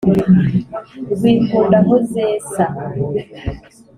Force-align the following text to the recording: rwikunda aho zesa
rwikunda 1.15 1.77
aho 1.81 1.95
zesa 2.11 2.65